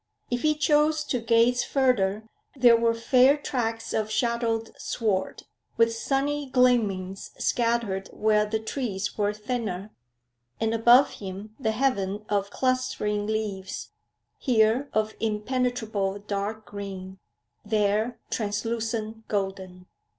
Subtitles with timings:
[0.31, 2.23] If he chose to gaze further,
[2.55, 5.43] there were fair tracts of shadowed sward,
[5.77, 9.91] with sunny gleamings scattered where the trees were thinner,
[10.59, 13.89] and above him the heaven of clustering leaves,
[14.39, 17.19] here of impenetrable dark green,
[17.63, 19.85] there translucent golden.